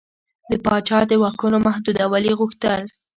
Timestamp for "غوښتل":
2.39-2.81